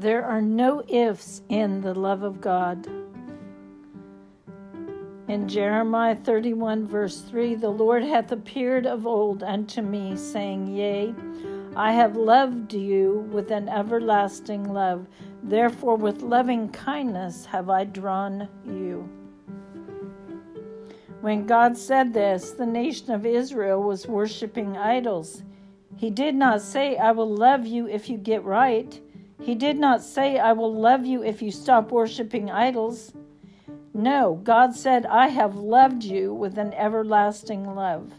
There 0.00 0.24
are 0.24 0.40
no 0.40 0.82
ifs 0.88 1.42
in 1.50 1.82
the 1.82 1.92
love 1.92 2.22
of 2.22 2.40
God. 2.40 2.88
In 5.28 5.46
Jeremiah 5.46 6.16
31, 6.16 6.86
verse 6.86 7.20
3, 7.20 7.56
the 7.56 7.68
Lord 7.68 8.02
hath 8.02 8.32
appeared 8.32 8.86
of 8.86 9.06
old 9.06 9.42
unto 9.42 9.82
me, 9.82 10.16
saying, 10.16 10.68
Yea, 10.68 11.14
I 11.76 11.92
have 11.92 12.16
loved 12.16 12.72
you 12.72 13.28
with 13.30 13.50
an 13.50 13.68
everlasting 13.68 14.72
love. 14.72 15.06
Therefore, 15.42 15.96
with 15.96 16.22
loving 16.22 16.70
kindness 16.70 17.44
have 17.44 17.68
I 17.68 17.84
drawn 17.84 18.48
you. 18.64 19.06
When 21.20 21.44
God 21.44 21.76
said 21.76 22.14
this, 22.14 22.52
the 22.52 22.64
nation 22.64 23.10
of 23.10 23.26
Israel 23.26 23.82
was 23.82 24.06
worshiping 24.06 24.78
idols. 24.78 25.42
He 25.98 26.08
did 26.08 26.34
not 26.34 26.62
say, 26.62 26.96
I 26.96 27.12
will 27.12 27.28
love 27.28 27.66
you 27.66 27.86
if 27.86 28.08
you 28.08 28.16
get 28.16 28.42
right. 28.44 28.98
He 29.40 29.54
did 29.54 29.78
not 29.78 30.02
say, 30.02 30.38
I 30.38 30.52
will 30.52 30.74
love 30.74 31.06
you 31.06 31.22
if 31.22 31.40
you 31.40 31.50
stop 31.50 31.90
worshiping 31.90 32.50
idols. 32.50 33.12
No, 33.94 34.40
God 34.44 34.74
said, 34.76 35.06
I 35.06 35.28
have 35.28 35.56
loved 35.56 36.04
you 36.04 36.32
with 36.32 36.58
an 36.58 36.74
everlasting 36.74 37.74
love. 37.74 38.12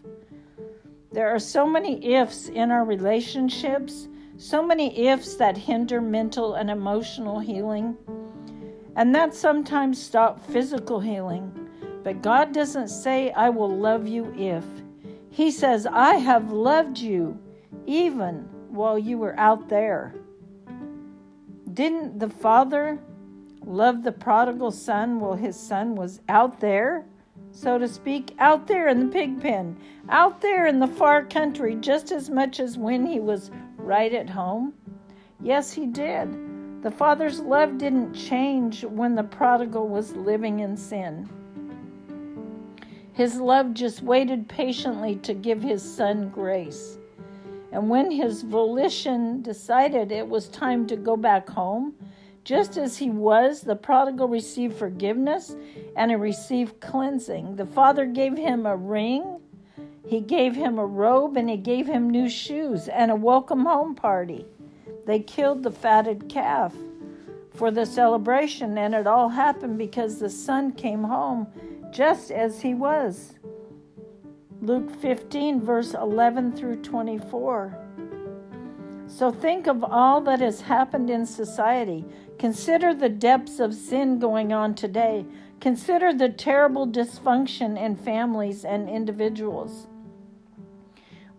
There 1.11 1.29
are 1.29 1.39
so 1.39 1.65
many 1.67 2.13
ifs 2.15 2.47
in 2.47 2.71
our 2.71 2.83
relationships, 2.83 4.07
so 4.37 4.65
many 4.65 5.07
ifs 5.07 5.35
that 5.35 5.57
hinder 5.57 6.01
mental 6.01 6.55
and 6.55 6.69
emotional 6.69 7.39
healing, 7.39 7.97
and 8.95 9.13
that 9.13 9.35
sometimes 9.35 10.01
stop 10.01 10.43
physical 10.47 10.99
healing. 10.99 11.51
But 12.03 12.21
God 12.21 12.53
doesn't 12.53 12.87
say, 12.87 13.31
I 13.31 13.49
will 13.49 13.69
love 13.69 14.07
you 14.07 14.33
if. 14.35 14.65
He 15.29 15.51
says, 15.51 15.85
I 15.85 16.15
have 16.15 16.51
loved 16.51 16.97
you 16.97 17.37
even 17.85 18.49
while 18.69 18.97
you 18.97 19.17
were 19.17 19.39
out 19.39 19.69
there. 19.69 20.15
Didn't 21.73 22.19
the 22.19 22.29
Father 22.29 22.99
love 23.63 24.03
the 24.03 24.11
prodigal 24.11 24.71
son 24.71 25.19
while 25.19 25.35
his 25.35 25.55
son 25.55 25.95
was 25.95 26.19
out 26.27 26.59
there, 26.59 27.05
so 27.51 27.77
to 27.77 27.87
speak, 27.87 28.33
out 28.39 28.67
there 28.67 28.87
in 28.87 28.99
the 28.99 29.11
pig 29.11 29.39
pen, 29.39 29.77
out 30.09 30.41
there 30.41 30.65
in 30.67 30.79
the 30.79 30.87
far 30.87 31.23
country, 31.23 31.75
just 31.75 32.11
as 32.11 32.29
much 32.29 32.59
as 32.59 32.77
when 32.77 33.05
he 33.05 33.19
was 33.19 33.51
right 33.77 34.13
at 34.13 34.29
home? 34.29 34.73
Yes, 35.39 35.71
he 35.71 35.85
did. 35.85 36.83
The 36.83 36.91
Father's 36.91 37.39
love 37.39 37.77
didn't 37.77 38.13
change 38.13 38.83
when 38.83 39.15
the 39.15 39.23
prodigal 39.23 39.87
was 39.87 40.15
living 40.15 40.61
in 40.61 40.75
sin. 40.75 41.29
His 43.13 43.39
love 43.39 43.73
just 43.73 44.01
waited 44.01 44.49
patiently 44.49 45.17
to 45.17 45.33
give 45.33 45.61
his 45.61 45.83
son 45.83 46.29
grace. 46.29 46.97
And 47.71 47.89
when 47.89 48.11
his 48.11 48.41
volition 48.41 49.41
decided 49.41 50.11
it 50.11 50.27
was 50.27 50.49
time 50.49 50.87
to 50.87 50.95
go 50.95 51.15
back 51.15 51.49
home, 51.49 51.93
just 52.43 52.77
as 52.77 52.97
he 52.97 53.09
was, 53.09 53.61
the 53.61 53.75
prodigal 53.75 54.27
received 54.27 54.75
forgiveness 54.75 55.55
and 55.95 56.11
he 56.11 56.15
received 56.15 56.79
cleansing. 56.79 57.55
The 57.55 57.65
father 57.65 58.05
gave 58.05 58.37
him 58.37 58.65
a 58.65 58.75
ring, 58.75 59.39
he 60.05 60.19
gave 60.19 60.55
him 60.55 60.79
a 60.79 60.85
robe, 60.85 61.37
and 61.37 61.49
he 61.49 61.57
gave 61.57 61.87
him 61.87 62.09
new 62.09 62.27
shoes 62.27 62.87
and 62.87 63.11
a 63.11 63.15
welcome 63.15 63.65
home 63.65 63.95
party. 63.95 64.45
They 65.05 65.19
killed 65.19 65.63
the 65.63 65.71
fatted 65.71 66.27
calf 66.27 66.73
for 67.53 67.71
the 67.71 67.85
celebration, 67.85 68.77
and 68.77 68.95
it 68.95 69.07
all 69.07 69.29
happened 69.29 69.77
because 69.77 70.19
the 70.19 70.29
son 70.29 70.71
came 70.73 71.03
home 71.03 71.47
just 71.91 72.31
as 72.31 72.61
he 72.61 72.73
was. 72.73 73.35
Luke 74.63 74.91
15, 75.01 75.59
verse 75.59 75.95
11 75.95 76.55
through 76.55 76.83
24. 76.83 77.75
So 79.07 79.31
think 79.31 79.65
of 79.65 79.83
all 79.83 80.21
that 80.21 80.39
has 80.39 80.61
happened 80.61 81.09
in 81.09 81.25
society. 81.25 82.05
Consider 82.37 82.93
the 82.93 83.09
depths 83.09 83.59
of 83.59 83.73
sin 83.73 84.19
going 84.19 84.53
on 84.53 84.75
today. 84.75 85.25
Consider 85.59 86.13
the 86.13 86.29
terrible 86.29 86.87
dysfunction 86.87 87.75
in 87.75 87.95
families 87.95 88.63
and 88.63 88.87
individuals. 88.87 89.87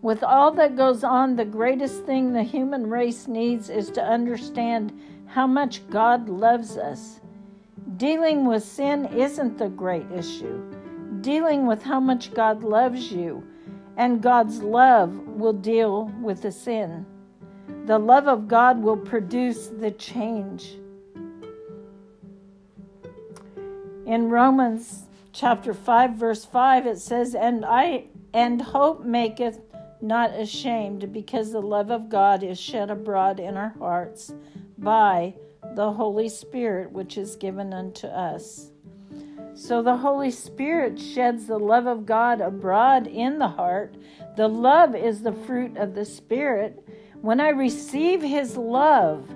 With 0.01 0.21
all 0.21 0.51
that 0.55 0.75
goes 0.75 1.05
on, 1.05 1.37
the 1.37 1.45
greatest 1.45 2.03
thing 2.03 2.33
the 2.33 2.43
human 2.43 2.87
race 2.87 3.29
needs 3.29 3.69
is 3.69 3.89
to 3.91 4.03
understand 4.03 4.91
how 5.27 5.47
much 5.47 5.87
God 5.89 6.27
loves 6.27 6.75
us. 6.75 7.21
Dealing 7.95 8.45
with 8.45 8.63
sin 8.63 9.05
isn't 9.05 9.57
the 9.57 9.69
great 9.69 10.11
issue. 10.11 10.72
Dealing 11.23 11.67
with 11.67 11.83
how 11.83 12.01
much 12.01 12.33
God 12.33 12.65
loves 12.65 13.09
you 13.09 13.47
and 13.95 14.21
God's 14.21 14.61
love 14.61 15.15
will 15.25 15.53
deal 15.53 16.11
with 16.21 16.41
the 16.41 16.51
sin. 16.51 17.05
The 17.85 17.97
love 17.97 18.27
of 18.27 18.49
God 18.49 18.83
will 18.83 18.97
produce 18.97 19.67
the 19.67 19.91
change. 19.91 20.75
In 24.05 24.29
Romans 24.29 25.05
chapter 25.31 25.73
5 25.73 26.15
verse 26.15 26.43
5 26.43 26.87
it 26.87 26.99
says 26.99 27.35
and 27.35 27.63
I 27.63 28.07
and 28.33 28.61
hope 28.61 29.05
maketh 29.05 29.61
not 30.01 30.31
ashamed 30.31 31.13
because 31.13 31.53
the 31.53 31.61
love 31.61 31.89
of 31.89 32.09
God 32.09 32.43
is 32.43 32.59
shed 32.59 32.91
abroad 32.91 33.39
in 33.39 33.55
our 33.55 33.73
hearts 33.79 34.33
by 34.77 35.35
the 35.75 35.93
Holy 35.93 36.27
Spirit 36.27 36.91
which 36.91 37.17
is 37.17 37.37
given 37.37 37.71
unto 37.71 38.07
us. 38.07 38.72
So 39.55 39.83
the 39.83 39.97
Holy 39.97 40.31
Spirit 40.31 40.99
sheds 40.99 41.45
the 41.45 41.59
love 41.59 41.85
of 41.85 42.05
God 42.05 42.41
abroad 42.41 43.05
in 43.05 43.37
the 43.37 43.47
heart. 43.47 43.95
The 44.35 44.47
love 44.47 44.95
is 44.95 45.21
the 45.21 45.31
fruit 45.31 45.77
of 45.77 45.93
the 45.93 46.05
Spirit. 46.05 46.87
When 47.21 47.39
I 47.39 47.49
receive 47.49 48.21
His 48.21 48.57
love, 48.57 49.27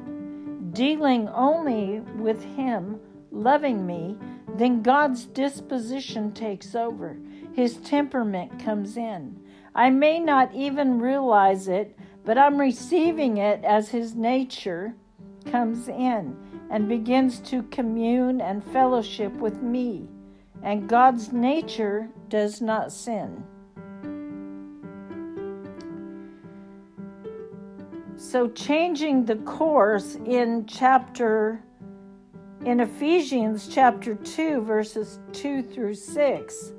dealing 0.73 1.29
only 1.29 1.99
with 2.17 2.43
Him, 2.43 2.99
loving 3.31 3.85
me, 3.85 4.17
then 4.55 4.81
God's 4.81 5.25
disposition 5.25 6.31
takes 6.31 6.73
over. 6.73 7.17
His 7.53 7.77
temperament 7.77 8.63
comes 8.63 8.97
in. 8.97 9.39
I 9.75 9.91
may 9.91 10.19
not 10.19 10.53
even 10.55 10.99
realize 10.99 11.67
it, 11.67 11.95
but 12.25 12.39
I'm 12.39 12.59
receiving 12.59 13.37
it 13.37 13.63
as 13.63 13.89
His 13.89 14.15
nature 14.15 14.95
comes 15.45 15.87
in 15.87 16.35
and 16.69 16.89
begins 16.89 17.39
to 17.39 17.63
commune 17.63 18.41
and 18.41 18.63
fellowship 18.63 19.33
with 19.33 19.61
me, 19.61 20.07
and 20.63 20.87
God's 20.87 21.31
nature 21.31 22.09
does 22.29 22.61
not 22.61 22.91
sin. 22.91 23.43
So, 28.15 28.49
changing 28.49 29.25
the 29.25 29.35
course 29.37 30.15
in 30.25 30.65
chapter, 30.65 31.63
in 32.65 32.79
Ephesians 32.79 33.67
chapter 33.67 34.15
2, 34.15 34.61
verses 34.61 35.19
2 35.33 35.61
through 35.61 35.93
6 35.93 36.73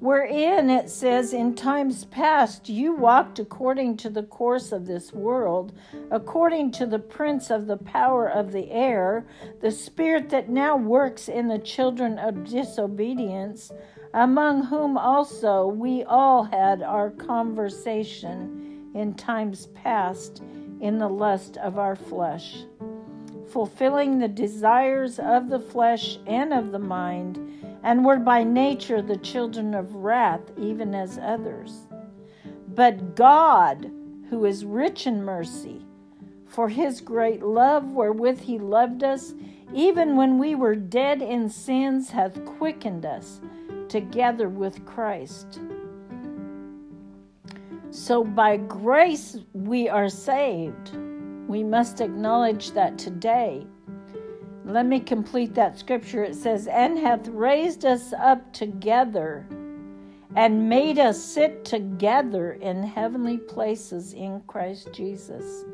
wherein 0.00 0.70
it 0.70 0.88
says, 0.88 1.32
In 1.32 1.54
times 1.54 2.04
past 2.06 2.68
you 2.68 2.94
walked 2.94 3.38
according 3.38 3.96
to 3.98 4.10
the 4.10 4.22
course 4.22 4.72
of 4.72 4.86
this 4.86 5.12
world, 5.12 5.72
according 6.10 6.70
to 6.72 6.86
the 6.86 6.98
prince 6.98 7.50
of 7.50 7.66
the 7.66 7.76
power 7.76 8.28
of 8.28 8.52
the 8.52 8.70
air, 8.70 9.26
the 9.60 9.70
spirit 9.70 10.28
that 10.30 10.48
now 10.48 10.76
works 10.76 11.28
in 11.28 11.48
the 11.48 11.58
children 11.58 12.18
of 12.18 12.44
disobedience, 12.44 13.72
among 14.14 14.64
whom 14.64 14.96
also 14.96 15.66
we 15.66 16.04
all 16.04 16.44
had 16.44 16.82
our 16.82 17.10
conversation 17.10 18.90
in 18.94 19.14
times 19.14 19.66
past 19.74 20.42
in 20.80 20.98
the 20.98 21.08
lust 21.08 21.56
of 21.58 21.78
our 21.78 21.96
flesh, 21.96 22.64
fulfilling 23.48 24.18
the 24.18 24.28
desires 24.28 25.18
of 25.18 25.48
the 25.48 25.58
flesh 25.58 26.18
and 26.26 26.52
of 26.52 26.70
the 26.70 26.78
mind 26.78 27.57
and 27.82 28.04
were 28.04 28.18
by 28.18 28.44
nature 28.44 29.00
the 29.02 29.16
children 29.16 29.74
of 29.74 29.94
wrath, 29.94 30.42
even 30.56 30.94
as 30.94 31.18
others. 31.18 31.86
But 32.68 33.16
God, 33.16 33.90
who 34.30 34.44
is 34.44 34.64
rich 34.64 35.06
in 35.06 35.24
mercy, 35.24 35.84
for 36.46 36.68
his 36.68 37.00
great 37.00 37.42
love 37.42 37.92
wherewith 37.92 38.40
he 38.40 38.58
loved 38.58 39.04
us, 39.04 39.34
even 39.74 40.16
when 40.16 40.38
we 40.38 40.54
were 40.54 40.74
dead 40.74 41.20
in 41.22 41.48
sins, 41.48 42.10
hath 42.10 42.44
quickened 42.44 43.04
us 43.04 43.40
together 43.88 44.48
with 44.48 44.84
Christ. 44.84 45.60
So 47.90 48.22
by 48.24 48.56
grace 48.56 49.38
we 49.52 49.88
are 49.88 50.08
saved. 50.08 50.96
We 51.48 51.64
must 51.64 52.00
acknowledge 52.00 52.72
that 52.72 52.98
today 52.98 53.66
let 54.68 54.84
me 54.84 55.00
complete 55.00 55.54
that 55.54 55.78
scripture. 55.78 56.22
It 56.22 56.34
says, 56.34 56.66
And 56.66 56.98
hath 56.98 57.26
raised 57.28 57.86
us 57.86 58.12
up 58.12 58.52
together 58.52 59.46
and 60.36 60.68
made 60.68 60.98
us 60.98 61.22
sit 61.22 61.64
together 61.64 62.52
in 62.52 62.82
heavenly 62.82 63.38
places 63.38 64.12
in 64.12 64.42
Christ 64.46 64.92
Jesus. 64.92 65.64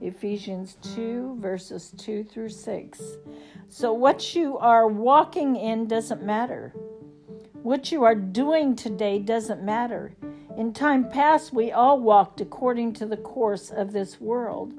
Ephesians 0.00 0.76
2, 0.94 1.36
verses 1.38 1.94
2 1.98 2.24
through 2.24 2.48
6. 2.48 3.02
So, 3.68 3.92
what 3.92 4.34
you 4.34 4.58
are 4.58 4.88
walking 4.88 5.54
in 5.54 5.86
doesn't 5.86 6.22
matter. 6.22 6.74
What 7.62 7.92
you 7.92 8.02
are 8.02 8.14
doing 8.16 8.74
today 8.74 9.20
doesn't 9.20 9.62
matter. 9.62 10.12
In 10.56 10.72
time 10.72 11.08
past, 11.08 11.52
we 11.52 11.70
all 11.70 12.00
walked 12.00 12.40
according 12.40 12.94
to 12.94 13.06
the 13.06 13.16
course 13.16 13.70
of 13.70 13.92
this 13.92 14.20
world. 14.20 14.74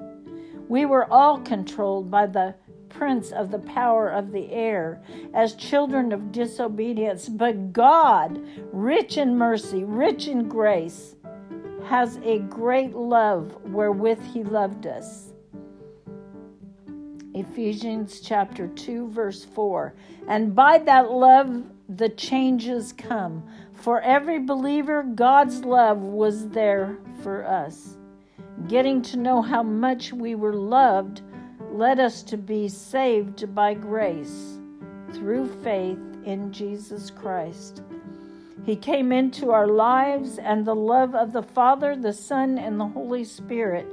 We 0.68 0.84
were 0.84 1.10
all 1.10 1.40
controlled 1.40 2.10
by 2.10 2.26
the 2.26 2.54
prince 2.88 3.30
of 3.32 3.50
the 3.50 3.58
power 3.58 4.08
of 4.08 4.32
the 4.32 4.50
air 4.52 5.02
as 5.34 5.54
children 5.54 6.12
of 6.12 6.32
disobedience. 6.32 7.28
But 7.28 7.72
God, 7.72 8.40
rich 8.72 9.16
in 9.16 9.36
mercy, 9.36 9.84
rich 9.84 10.26
in 10.28 10.48
grace, 10.48 11.16
has 11.84 12.18
a 12.24 12.40
great 12.40 12.94
love 12.94 13.56
wherewith 13.64 14.22
he 14.32 14.44
loved 14.44 14.86
us. 14.86 15.32
Ephesians 17.34 18.20
chapter 18.20 18.66
2, 18.66 19.10
verse 19.10 19.44
4. 19.44 19.94
And 20.26 20.54
by 20.54 20.78
that 20.78 21.10
love, 21.10 21.64
the 21.88 22.08
changes 22.08 22.92
come. 22.92 23.44
For 23.74 24.00
every 24.00 24.40
believer, 24.40 25.02
God's 25.02 25.64
love 25.64 25.98
was 26.00 26.48
there 26.48 26.98
for 27.22 27.46
us. 27.46 27.96
Getting 28.66 29.02
to 29.02 29.16
know 29.16 29.40
how 29.40 29.62
much 29.62 30.12
we 30.12 30.34
were 30.34 30.54
loved 30.54 31.22
led 31.72 32.00
us 32.00 32.22
to 32.24 32.36
be 32.36 32.68
saved 32.68 33.54
by 33.54 33.74
grace 33.74 34.58
through 35.12 35.46
faith 35.62 35.98
in 36.24 36.52
Jesus 36.52 37.10
Christ. 37.10 37.82
He 38.64 38.76
came 38.76 39.12
into 39.12 39.50
our 39.50 39.66
lives, 39.66 40.38
and 40.38 40.64
the 40.64 40.74
love 40.74 41.14
of 41.14 41.32
the 41.32 41.42
Father, 41.42 41.96
the 41.96 42.12
Son, 42.12 42.58
and 42.58 42.78
the 42.78 42.86
Holy 42.86 43.24
Spirit 43.24 43.86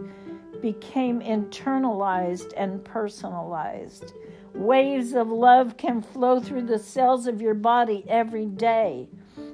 became 0.61 1.21
internalized 1.21 2.51
and 2.57 2.83
personalized. 2.83 4.13
Waves 4.53 5.13
of 5.13 5.29
love 5.29 5.77
can 5.77 6.01
flow 6.01 6.39
through 6.39 6.63
the 6.63 6.79
cells 6.79 7.27
of 7.27 7.41
your 7.41 7.53
body 7.53 8.03
every 8.07 8.45
day. 8.47 9.07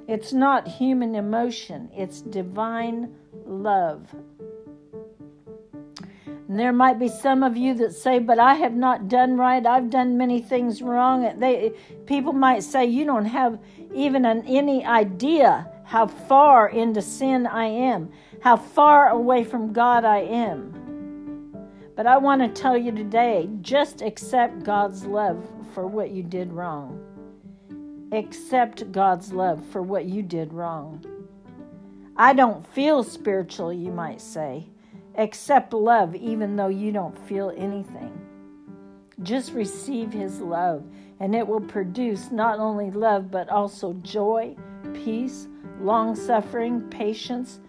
It's 0.08 0.32
not 0.32 0.66
human 0.66 1.14
emotion, 1.14 1.90
it's 1.94 2.20
divine 2.20 3.14
love. 3.46 4.14
And 6.52 6.60
there 6.60 6.70
might 6.74 6.98
be 6.98 7.08
some 7.08 7.42
of 7.42 7.56
you 7.56 7.72
that 7.76 7.94
say, 7.94 8.18
"But 8.18 8.38
I 8.38 8.52
have 8.56 8.74
not 8.74 9.08
done 9.08 9.38
right. 9.38 9.64
I've 9.64 9.88
done 9.88 10.18
many 10.18 10.38
things 10.38 10.82
wrong." 10.82 11.26
They 11.38 11.72
people 12.04 12.34
might 12.34 12.62
say, 12.62 12.84
"You 12.84 13.06
don't 13.06 13.24
have 13.24 13.58
even 13.94 14.26
an, 14.26 14.42
any 14.46 14.84
idea 14.84 15.66
how 15.84 16.06
far 16.06 16.68
into 16.68 17.00
sin 17.00 17.46
I 17.46 17.68
am, 17.68 18.10
how 18.40 18.56
far 18.56 19.08
away 19.08 19.44
from 19.44 19.72
God 19.72 20.04
I 20.04 20.18
am." 20.18 21.54
But 21.96 22.06
I 22.06 22.18
want 22.18 22.42
to 22.42 22.48
tell 22.48 22.76
you 22.76 22.92
today 22.92 23.48
just 23.62 24.02
accept 24.02 24.62
God's 24.62 25.06
love 25.06 25.42
for 25.72 25.86
what 25.86 26.10
you 26.10 26.22
did 26.22 26.52
wrong. 26.52 27.00
Accept 28.12 28.92
God's 28.92 29.32
love 29.32 29.64
for 29.64 29.80
what 29.80 30.04
you 30.04 30.22
did 30.22 30.52
wrong. 30.52 31.02
I 32.14 32.34
don't 32.34 32.66
feel 32.66 33.02
spiritual, 33.04 33.72
you 33.72 33.90
might 33.90 34.20
say. 34.20 34.66
Accept 35.16 35.72
love 35.72 36.14
even 36.14 36.56
though 36.56 36.68
you 36.68 36.92
don't 36.92 37.18
feel 37.26 37.52
anything. 37.56 38.18
Just 39.22 39.52
receive 39.52 40.12
His 40.12 40.40
love, 40.40 40.84
and 41.20 41.34
it 41.34 41.46
will 41.46 41.60
produce 41.60 42.30
not 42.30 42.58
only 42.58 42.90
love, 42.90 43.30
but 43.30 43.48
also 43.48 43.92
joy, 44.02 44.56
peace, 44.94 45.48
long 45.80 46.16
suffering, 46.16 46.80
patience 46.88 47.60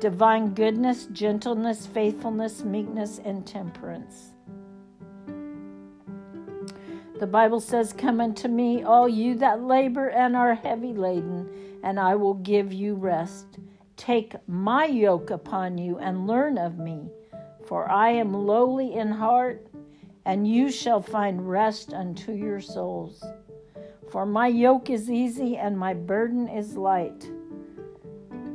divine 0.00 0.54
goodness, 0.54 1.06
gentleness, 1.12 1.86
faithfulness, 1.86 2.62
meekness, 2.62 3.20
and 3.24 3.46
temperance. 3.46 4.32
The 7.18 7.26
Bible 7.26 7.60
says, 7.60 7.92
Come 7.92 8.20
unto 8.20 8.46
me, 8.48 8.84
all 8.84 9.08
you 9.08 9.34
that 9.36 9.62
labor 9.62 10.08
and 10.08 10.36
are 10.36 10.54
heavy 10.54 10.92
laden, 10.92 11.48
and 11.82 11.98
I 11.98 12.14
will 12.14 12.34
give 12.34 12.72
you 12.72 12.94
rest. 12.94 13.58
Take 13.98 14.36
my 14.46 14.86
yoke 14.86 15.30
upon 15.30 15.76
you 15.76 15.98
and 15.98 16.28
learn 16.28 16.56
of 16.56 16.78
me, 16.78 17.10
for 17.66 17.90
I 17.90 18.10
am 18.10 18.32
lowly 18.32 18.94
in 18.94 19.10
heart, 19.10 19.66
and 20.24 20.46
you 20.46 20.70
shall 20.70 21.02
find 21.02 21.50
rest 21.50 21.92
unto 21.92 22.32
your 22.32 22.60
souls. 22.60 23.24
For 24.08 24.24
my 24.24 24.46
yoke 24.46 24.88
is 24.88 25.10
easy 25.10 25.56
and 25.56 25.76
my 25.76 25.94
burden 25.94 26.48
is 26.48 26.76
light. 26.76 27.28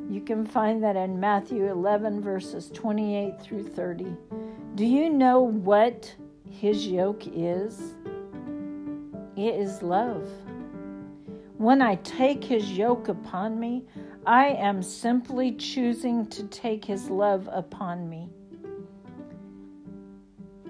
You 0.10 0.22
can 0.22 0.46
find 0.46 0.82
that 0.82 0.96
in 0.96 1.20
Matthew 1.20 1.70
11, 1.70 2.22
verses 2.22 2.72
28 2.74 3.42
through 3.42 3.64
30. 3.64 4.16
Do 4.76 4.86
you 4.86 5.10
know 5.10 5.42
what 5.42 6.16
his 6.50 6.88
yoke 6.88 7.28
is? 7.28 7.96
It 9.36 9.56
is 9.56 9.84
love. 9.84 10.30
When 11.64 11.82
I 11.82 11.96
take 11.96 12.44
his 12.44 12.74
yoke 12.74 13.08
upon 13.08 13.58
me, 13.58 13.86
I 14.26 14.48
am 14.48 14.84
simply 14.84 15.54
choosing 15.54 16.26
to 16.26 16.44
take 16.48 16.84
his 16.84 17.10
love 17.10 17.48
upon 17.50 18.10
me. 18.10 18.28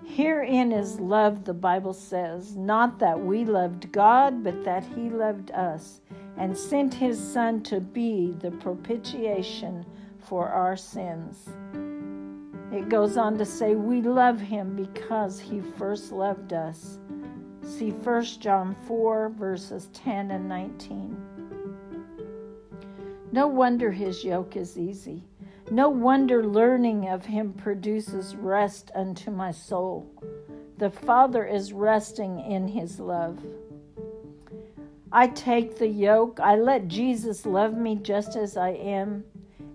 Herein 0.06 0.72
is 0.72 1.00
love, 1.00 1.46
the 1.46 1.54
Bible 1.56 1.94
says, 1.94 2.56
not 2.56 3.00
that 3.00 3.20
we 3.20 3.44
loved 3.44 3.92
God, 3.92 4.44
but 4.44 4.64
that 4.66 4.84
He 4.84 5.10
loved 5.10 5.50
us 5.50 6.02
and 6.38 6.56
sent 6.56 6.94
His 6.94 7.18
Son 7.18 7.64
to 7.64 7.80
be 7.80 8.36
the 8.40 8.52
propitiation 8.52 9.88
for 10.20 10.50
our 10.50 10.78
sins. 10.78 11.50
It 12.72 12.88
goes 12.90 13.18
on 13.18 13.40
to 13.40 13.46
say, 13.46 13.74
We 13.74 14.04
love 14.04 14.40
Him 14.40 14.76
because 14.76 15.40
He 15.40 15.60
first 15.60 16.12
loved 16.12 16.54
us. 16.54 17.00
See 17.64 17.92
1 17.92 18.24
John 18.40 18.76
4, 18.88 19.30
verses 19.30 19.90
10 19.94 20.32
and 20.32 20.48
19. 20.48 21.18
No 23.32 23.48
wonder 23.48 23.92
His 23.92 24.24
yoke 24.24 24.56
is 24.56 24.78
easy 24.78 25.24
no 25.72 25.90
wonder 25.90 26.46
learning 26.46 27.08
of 27.08 27.26
him 27.26 27.54
produces 27.54 28.36
rest 28.36 28.92
unto 28.94 29.32
my 29.32 29.52
soul. 29.52 30.08
The 30.78 30.90
Father 30.90 31.46
is 31.46 31.74
resting 31.74 32.40
in 32.40 32.68
his 32.68 33.00
love. 33.00 33.40
I 35.12 35.28
take 35.28 35.78
the 35.78 35.88
yoke, 35.88 36.40
I 36.42 36.56
let 36.56 36.88
Jesus 36.88 37.46
love 37.46 37.76
me 37.76 37.96
just 37.96 38.36
as 38.36 38.58
I 38.58 38.70
am, 38.70 39.24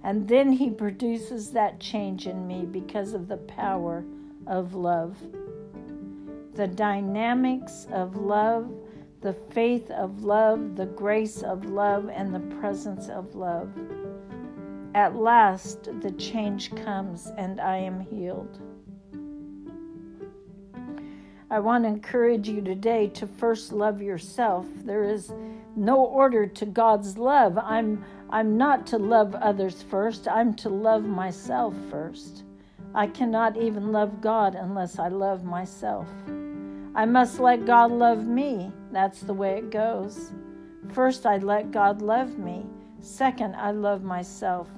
and 0.03 0.29
then 0.29 0.53
he 0.53 0.71
produces 0.71 1.53
that 1.53 1.81
change 1.81 2.27
in 2.27 2.47
me 2.47 2.65
because 2.65 3.15
of 3.15 3.29
the 3.29 3.37
power 3.37 4.05
of 4.47 4.75
love. 4.75 5.17
The 6.59 6.67
dynamics 6.67 7.87
of 7.93 8.17
love, 8.17 8.69
the 9.21 9.33
faith 9.33 9.93
of 9.93 10.25
love, 10.25 10.75
the 10.75 10.87
grace 10.87 11.45
of 11.45 11.67
love, 11.67 12.11
and 12.13 12.35
the 12.35 12.57
presence 12.57 13.09
of 13.09 13.37
love. 13.37 13.71
At 14.93 15.15
last, 15.15 15.85
the 16.01 16.11
change 16.11 16.75
comes 16.75 17.31
and 17.39 17.61
I 17.61 17.77
am 17.77 18.01
healed. 18.01 18.59
I 21.49 21.61
want 21.61 21.85
to 21.85 21.91
encourage 21.91 22.49
you 22.49 22.61
today 22.61 23.07
to 23.07 23.29
first 23.29 23.73
love 23.73 24.03
yourself. 24.03 24.67
There 24.83 25.05
is 25.05 25.33
no 25.77 26.05
order 26.07 26.45
to 26.45 26.67
God's 26.67 27.17
love. 27.17 27.57
I'm 27.57 28.05
I'm 28.31 28.57
not 28.57 28.85
to 28.89 28.99
love 28.99 29.37
others 29.37 29.85
first. 29.85 30.27
I'm 30.27 30.55
to 30.55 30.69
love 30.71 31.05
myself 31.05 31.77
first. 31.89 32.43
I 32.97 33.07
cannot 33.07 33.57
even 33.57 33.93
love 33.93 34.21
God 34.21 34.57
unless 34.57 34.99
I 34.99 35.07
love 35.07 35.45
myself. 35.45 36.09
I 36.99 37.05
must 37.05 37.39
let 37.39 37.65
God 37.65 37.93
love 37.93 38.27
me. 38.27 38.73
That's 38.91 39.21
the 39.21 39.33
way 39.33 39.59
it 39.59 39.71
goes. 39.71 40.33
First, 40.89 41.27
I 41.27 41.37
let 41.37 41.71
God 41.71 42.03
love 42.03 42.39
me. 42.39 42.67
Second, 42.99 43.55
I 43.55 43.71
love 43.71 44.03
myself. 44.03 44.69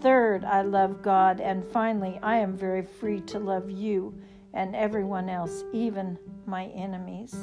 Third, 0.00 0.44
I 0.44 0.62
love 0.62 1.00
God. 1.00 1.40
And 1.40 1.64
finally, 1.64 2.18
I 2.24 2.38
am 2.38 2.56
very 2.56 2.82
free 2.82 3.20
to 3.20 3.38
love 3.38 3.70
you 3.70 4.12
and 4.52 4.74
everyone 4.74 5.28
else, 5.28 5.62
even 5.72 6.18
my 6.44 6.64
enemies. 6.74 7.36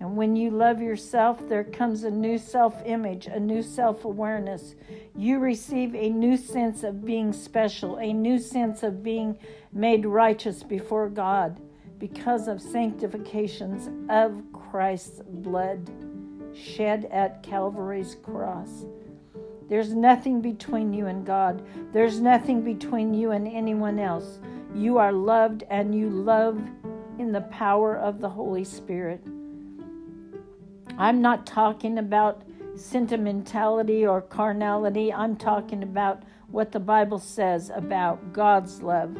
And 0.00 0.16
when 0.16 0.34
you 0.34 0.50
love 0.50 0.82
yourself, 0.82 1.48
there 1.48 1.62
comes 1.62 2.02
a 2.02 2.10
new 2.10 2.36
self 2.36 2.82
image, 2.84 3.28
a 3.28 3.38
new 3.38 3.62
self 3.62 4.04
awareness. 4.04 4.74
You 5.14 5.38
receive 5.38 5.94
a 5.94 6.08
new 6.08 6.36
sense 6.36 6.82
of 6.82 7.04
being 7.04 7.32
special, 7.32 7.98
a 7.98 8.12
new 8.12 8.40
sense 8.40 8.82
of 8.82 9.04
being 9.04 9.38
made 9.72 10.04
righteous 10.04 10.64
before 10.64 11.08
God 11.08 11.60
because 12.02 12.48
of 12.48 12.60
sanctifications 12.60 13.88
of 14.10 14.42
Christ's 14.52 15.20
blood 15.24 15.88
shed 16.52 17.08
at 17.12 17.44
Calvary's 17.44 18.16
cross. 18.24 18.86
There's 19.68 19.94
nothing 19.94 20.40
between 20.40 20.92
you 20.92 21.06
and 21.06 21.24
God. 21.24 21.64
There's 21.92 22.20
nothing 22.20 22.62
between 22.62 23.14
you 23.14 23.30
and 23.30 23.46
anyone 23.46 24.00
else. 24.00 24.40
You 24.74 24.98
are 24.98 25.12
loved 25.12 25.62
and 25.70 25.94
you 25.94 26.10
love 26.10 26.60
in 27.20 27.30
the 27.30 27.42
power 27.42 27.96
of 27.96 28.20
the 28.20 28.30
Holy 28.30 28.64
Spirit. 28.64 29.22
I'm 30.98 31.22
not 31.22 31.46
talking 31.46 31.98
about 31.98 32.42
sentimentality 32.74 34.04
or 34.04 34.22
carnality. 34.22 35.12
I'm 35.12 35.36
talking 35.36 35.84
about 35.84 36.24
what 36.48 36.72
the 36.72 36.80
Bible 36.80 37.20
says 37.20 37.70
about 37.72 38.32
God's 38.32 38.82
love 38.82 39.16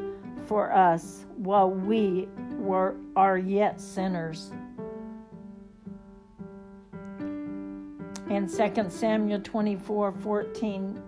for 0.47 0.73
us 0.73 1.25
while 1.37 1.71
we 1.71 2.27
were 2.63 2.95
are 3.17 3.39
yet 3.39 3.81
sinners. 3.81 4.53
In 8.31 8.49
2 8.49 8.89
Samuel 8.89 9.41
24 9.41 10.13
14, 10.13 11.03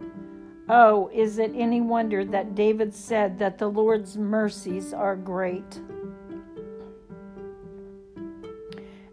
Oh, 0.68 1.10
is 1.12 1.38
it 1.38 1.52
any 1.54 1.80
wonder 1.80 2.24
that 2.24 2.54
David 2.54 2.94
said 2.94 3.38
that 3.38 3.58
the 3.58 3.68
Lord's 3.68 4.16
mercies 4.16 4.92
are 4.92 5.16
great? 5.16 5.80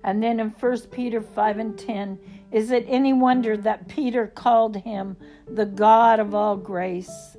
And 0.03 0.23
then 0.23 0.39
in 0.39 0.49
1 0.49 0.79
Peter 0.91 1.21
5 1.21 1.59
and 1.59 1.77
10, 1.77 2.19
is 2.51 2.71
it 2.71 2.85
any 2.87 3.13
wonder 3.13 3.55
that 3.55 3.87
Peter 3.87 4.27
called 4.27 4.77
him 4.77 5.15
the 5.47 5.65
God 5.65 6.19
of 6.19 6.33
all 6.33 6.57
grace? 6.57 7.37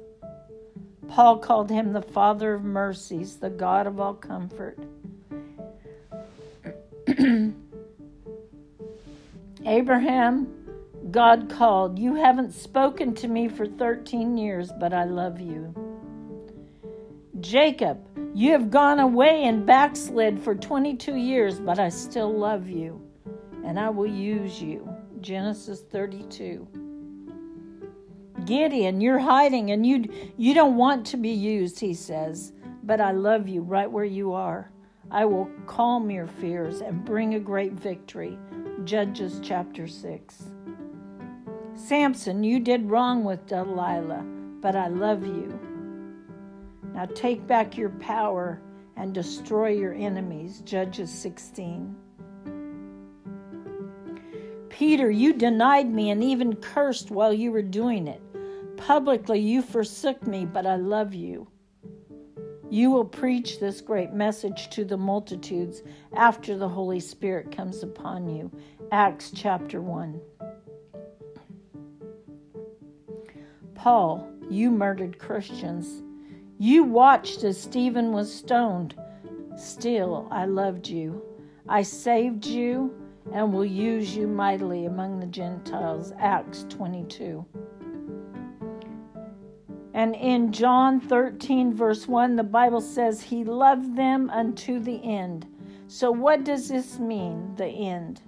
Paul 1.08 1.38
called 1.38 1.70
him 1.70 1.92
the 1.92 2.02
Father 2.02 2.54
of 2.54 2.64
mercies, 2.64 3.36
the 3.36 3.50
God 3.50 3.86
of 3.86 4.00
all 4.00 4.14
comfort. 4.14 4.78
Abraham, 9.66 10.48
God 11.10 11.50
called, 11.50 11.98
You 11.98 12.14
haven't 12.14 12.52
spoken 12.52 13.14
to 13.16 13.28
me 13.28 13.48
for 13.48 13.66
13 13.66 14.38
years, 14.38 14.70
but 14.78 14.92
I 14.92 15.04
love 15.04 15.40
you. 15.40 15.74
Jacob, 17.40 17.98
you 18.34 18.52
have 18.52 18.70
gone 18.70 19.00
away 19.00 19.44
and 19.44 19.66
backslid 19.66 20.40
for 20.40 20.54
22 20.54 21.16
years, 21.16 21.60
but 21.60 21.78
I 21.78 21.88
still 21.88 22.32
love 22.32 22.68
you, 22.68 23.00
and 23.64 23.78
I 23.78 23.90
will 23.90 24.06
use 24.06 24.62
you. 24.62 24.88
Genesis 25.20 25.80
32. 25.80 26.81
Gideon, 28.44 29.00
you're 29.00 29.18
hiding 29.18 29.70
and 29.70 29.86
you 29.86 30.04
you 30.36 30.54
don't 30.54 30.76
want 30.76 31.06
to 31.06 31.16
be 31.16 31.30
used, 31.30 31.78
he 31.78 31.94
says, 31.94 32.52
but 32.82 33.00
I 33.00 33.12
love 33.12 33.48
you 33.48 33.62
right 33.62 33.90
where 33.90 34.04
you 34.04 34.32
are. 34.32 34.70
I 35.10 35.24
will 35.24 35.50
calm 35.66 36.10
your 36.10 36.26
fears 36.26 36.80
and 36.80 37.04
bring 37.04 37.34
a 37.34 37.40
great 37.40 37.72
victory. 37.72 38.38
Judges 38.84 39.40
chapter 39.42 39.86
6. 39.86 40.44
Samson, 41.74 42.42
you 42.42 42.60
did 42.60 42.90
wrong 42.90 43.24
with 43.24 43.46
Delilah, 43.46 44.24
but 44.60 44.74
I 44.74 44.88
love 44.88 45.26
you. 45.26 45.58
Now 46.94 47.06
take 47.06 47.46
back 47.46 47.76
your 47.76 47.90
power 47.90 48.60
and 48.96 49.14
destroy 49.14 49.70
your 49.70 49.94
enemies. 49.94 50.62
Judges 50.64 51.12
16. 51.12 51.94
Peter, 54.68 55.10
you 55.10 55.32
denied 55.32 55.92
me 55.92 56.10
and 56.10 56.24
even 56.24 56.56
cursed 56.56 57.10
while 57.10 57.32
you 57.32 57.52
were 57.52 57.62
doing 57.62 58.08
it. 58.08 58.22
Publicly, 58.86 59.38
you 59.38 59.62
forsook 59.62 60.26
me, 60.26 60.44
but 60.44 60.66
I 60.66 60.74
love 60.74 61.14
you. 61.14 61.46
You 62.68 62.90
will 62.90 63.04
preach 63.04 63.60
this 63.60 63.80
great 63.80 64.12
message 64.12 64.70
to 64.70 64.84
the 64.84 64.96
multitudes 64.96 65.82
after 66.16 66.56
the 66.56 66.68
Holy 66.68 66.98
Spirit 66.98 67.54
comes 67.54 67.84
upon 67.84 68.28
you. 68.28 68.50
Acts 68.90 69.30
chapter 69.32 69.80
1. 69.80 70.20
Paul, 73.76 74.28
you 74.50 74.70
murdered 74.72 75.18
Christians. 75.18 76.02
You 76.58 76.82
watched 76.82 77.44
as 77.44 77.60
Stephen 77.60 78.10
was 78.12 78.34
stoned. 78.34 78.96
Still, 79.56 80.26
I 80.32 80.46
loved 80.46 80.88
you. 80.88 81.22
I 81.68 81.82
saved 81.82 82.46
you 82.46 82.92
and 83.32 83.52
will 83.52 83.64
use 83.64 84.16
you 84.16 84.26
mightily 84.26 84.86
among 84.86 85.20
the 85.20 85.26
Gentiles. 85.26 86.12
Acts 86.18 86.66
22. 86.68 87.46
And 89.94 90.14
in 90.14 90.52
John 90.52 91.00
13, 91.00 91.74
verse 91.74 92.08
1, 92.08 92.36
the 92.36 92.42
Bible 92.42 92.80
says, 92.80 93.22
He 93.22 93.44
loved 93.44 93.96
them 93.96 94.30
unto 94.30 94.78
the 94.78 95.02
end. 95.04 95.46
So, 95.86 96.10
what 96.10 96.44
does 96.44 96.68
this 96.68 96.98
mean, 96.98 97.54
the 97.56 97.66
end? 97.66 98.22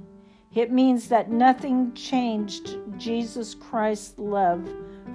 It 0.55 0.71
means 0.71 1.09
that 1.09 1.31
nothing 1.31 1.93
changed 1.95 2.77
Jesus 2.99 3.55
Christ's 3.55 4.19
love 4.19 4.69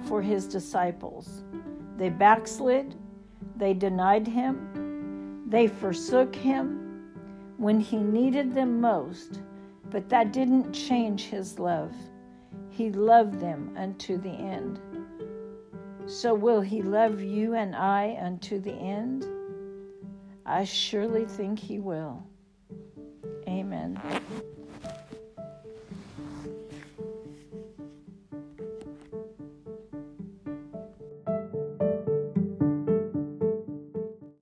for 0.06 0.20
his 0.20 0.46
disciples. 0.46 1.44
They 1.96 2.10
backslid, 2.10 2.94
they 3.56 3.72
denied 3.72 4.26
him, 4.26 5.42
they 5.46 5.66
forsook 5.66 6.34
him 6.34 7.12
when 7.56 7.78
he 7.80 7.98
needed 7.98 8.54
them 8.54 8.80
most, 8.80 9.40
but 9.90 10.08
that 10.08 10.32
didn't 10.32 10.72
change 10.72 11.24
his 11.24 11.58
love. 11.58 11.92
He 12.68 12.90
loved 12.90 13.40
them 13.40 13.74
unto 13.76 14.18
the 14.18 14.30
end. 14.30 14.80
So 16.06 16.34
will 16.34 16.60
he 16.60 16.82
love 16.82 17.20
you 17.20 17.54
and 17.54 17.74
I 17.74 18.18
unto 18.20 18.60
the 18.60 18.72
end? 18.72 19.26
I 20.44 20.64
surely 20.64 21.24
think 21.24 21.58
he 21.58 21.78
will. 21.78 22.26
Amen. 23.48 24.00